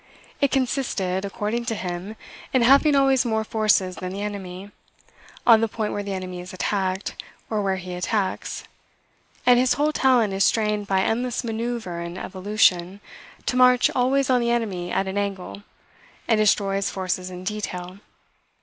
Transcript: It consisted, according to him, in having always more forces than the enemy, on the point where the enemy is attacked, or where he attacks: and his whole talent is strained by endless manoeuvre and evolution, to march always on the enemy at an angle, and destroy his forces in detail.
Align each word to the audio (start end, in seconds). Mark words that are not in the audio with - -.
It 0.41 0.49
consisted, 0.49 1.25
according 1.25 1.65
to 1.65 1.75
him, 1.75 2.15
in 2.53 2.63
having 2.63 2.95
always 2.95 3.23
more 3.23 3.43
forces 3.43 3.97
than 3.97 4.11
the 4.13 4.23
enemy, 4.23 4.71
on 5.45 5.61
the 5.61 5.67
point 5.67 5.93
where 5.93 6.01
the 6.01 6.13
enemy 6.15 6.39
is 6.39 6.53
attacked, 6.53 7.23
or 7.51 7.61
where 7.61 7.75
he 7.75 7.93
attacks: 7.93 8.63
and 9.45 9.59
his 9.59 9.73
whole 9.73 9.91
talent 9.91 10.33
is 10.33 10.43
strained 10.43 10.87
by 10.87 11.01
endless 11.01 11.43
manoeuvre 11.43 12.03
and 12.03 12.17
evolution, 12.17 12.99
to 13.45 13.55
march 13.55 13.91
always 13.93 14.27
on 14.31 14.41
the 14.41 14.49
enemy 14.49 14.91
at 14.91 15.05
an 15.07 15.19
angle, 15.19 15.61
and 16.27 16.39
destroy 16.39 16.77
his 16.77 16.89
forces 16.89 17.29
in 17.29 17.43
detail. 17.43 17.99